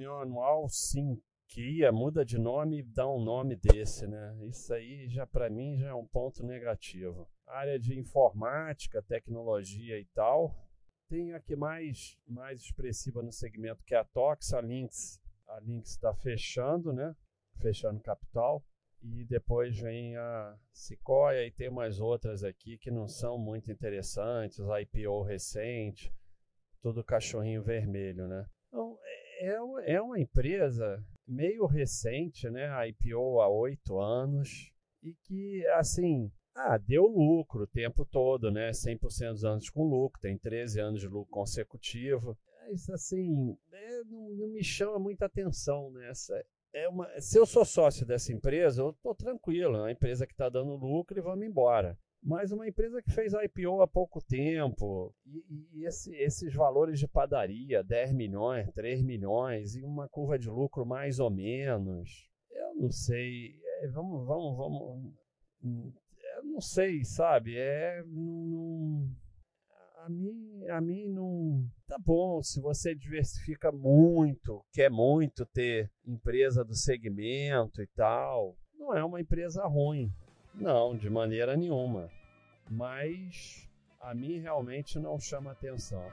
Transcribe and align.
reunião 0.00 0.20
anual, 0.20 0.68
sim. 0.68 1.20
Que 1.46 1.78
ia, 1.78 1.90
muda 1.90 2.24
de 2.24 2.38
nome 2.38 2.78
e 2.78 2.82
dá 2.82 3.08
um 3.08 3.22
nome 3.22 3.56
desse, 3.56 4.06
né? 4.06 4.36
Isso 4.48 4.72
aí 4.72 5.08
já 5.08 5.26
para 5.26 5.50
mim 5.50 5.76
já 5.78 5.88
é 5.88 5.94
um 5.94 6.06
ponto 6.06 6.44
negativo. 6.44 7.28
área 7.46 7.78
de 7.78 7.98
informática, 7.98 9.02
tecnologia 9.02 9.98
e 9.98 10.04
tal, 10.14 10.54
tem 11.08 11.32
a 11.32 11.40
que 11.40 11.56
mais, 11.56 12.16
mais 12.28 12.60
expressiva 12.60 13.20
no 13.20 13.32
segmento, 13.32 13.82
que 13.84 13.96
é 13.96 13.98
a 13.98 14.04
Tox, 14.04 14.54
a 14.54 14.60
Lynx. 14.60 15.20
A 15.48 15.58
Lynx 15.58 15.90
está 15.90 16.14
fechando, 16.14 16.92
né? 16.92 17.16
Fechando 17.60 18.00
capital. 18.00 18.64
E 19.02 19.24
depois 19.24 19.76
vem 19.80 20.16
a 20.16 20.56
Sequoia 20.72 21.44
e 21.44 21.50
tem 21.50 21.68
umas 21.68 21.98
outras 21.98 22.44
aqui 22.44 22.78
que 22.78 22.92
não 22.92 23.08
são 23.08 23.36
muito 23.36 23.72
interessantes, 23.72 24.60
a 24.60 24.80
IPO 24.82 25.22
recente, 25.22 26.14
tudo 26.80 27.02
cachorrinho 27.02 27.62
vermelho, 27.62 28.28
né? 28.28 28.46
É, 29.40 29.94
é 29.94 30.02
uma 30.02 30.20
empresa 30.20 31.02
meio 31.26 31.64
recente, 31.64 32.50
né? 32.50 32.68
A 32.68 32.86
IPO 32.86 33.40
há 33.40 33.48
oito 33.48 33.98
anos 33.98 34.70
e 35.02 35.14
que, 35.14 35.66
assim, 35.68 36.30
ah, 36.54 36.76
deu 36.76 37.06
lucro 37.06 37.62
o 37.62 37.66
tempo 37.66 38.04
todo, 38.04 38.50
né? 38.50 38.70
100% 38.70 39.32
dos 39.32 39.44
anos 39.44 39.70
com 39.70 39.88
lucro, 39.88 40.20
tem 40.20 40.36
13 40.36 40.80
anos 40.80 41.00
de 41.00 41.08
lucro 41.08 41.30
consecutivo. 41.30 42.36
Mas, 42.66 42.90
assim, 42.90 43.56
é, 43.72 44.04
não, 44.04 44.28
não, 44.30 44.48
me 44.48 44.62
chama 44.62 44.98
muita 44.98 45.24
atenção 45.24 45.90
nessa. 45.90 46.34
Né? 46.34 46.42
É 46.72 46.88
uma, 46.88 47.08
se 47.18 47.38
eu 47.38 47.46
sou 47.46 47.64
sócio 47.64 48.04
dessa 48.06 48.32
empresa, 48.32 48.82
eu 48.82 48.90
estou 48.90 49.14
tranquilo, 49.14 49.76
é 49.76 49.80
uma 49.80 49.92
empresa 49.92 50.26
que 50.26 50.34
está 50.34 50.50
dando 50.50 50.76
lucro 50.76 51.18
e 51.18 51.22
vamos 51.22 51.46
embora. 51.46 51.98
Mas 52.22 52.52
uma 52.52 52.68
empresa 52.68 53.02
que 53.02 53.10
fez 53.10 53.32
IPO 53.32 53.80
há 53.80 53.88
pouco 53.88 54.22
tempo, 54.22 55.14
e, 55.24 55.68
e 55.72 55.86
esse, 55.86 56.14
esses 56.14 56.54
valores 56.54 56.98
de 56.98 57.08
padaria, 57.08 57.82
10 57.82 58.12
milhões, 58.12 58.70
3 58.72 59.02
milhões, 59.02 59.74
e 59.74 59.82
uma 59.82 60.08
curva 60.08 60.38
de 60.38 60.50
lucro 60.50 60.84
mais 60.84 61.18
ou 61.18 61.30
menos, 61.30 62.28
eu 62.50 62.74
não 62.74 62.90
sei. 62.90 63.58
É, 63.80 63.88
vamos, 63.88 64.26
vamos, 64.26 64.56
vamos 64.56 65.14
não 66.44 66.60
sei, 66.60 67.04
sabe? 67.04 67.56
É. 67.56 68.02
Não, 68.06 69.08
a 69.98 70.08
mim, 70.08 70.66
a 70.68 70.80
mim 70.80 71.08
não. 71.08 71.66
Tá 71.86 71.96
bom, 71.98 72.42
se 72.42 72.60
você 72.60 72.94
diversifica 72.94 73.72
muito, 73.72 74.64
quer 74.72 74.90
muito 74.90 75.44
ter 75.46 75.90
empresa 76.06 76.64
do 76.64 76.74
segmento 76.74 77.82
e 77.82 77.86
tal, 77.88 78.56
não 78.78 78.94
é 78.94 79.04
uma 79.04 79.20
empresa 79.20 79.64
ruim. 79.66 80.12
Não, 80.54 80.96
de 80.96 81.08
maneira 81.08 81.56
nenhuma. 81.56 82.10
Mas 82.70 83.68
a 84.00 84.14
mim 84.14 84.38
realmente 84.38 84.96
não 85.00 85.18
chama 85.18 85.50
atenção. 85.50 86.08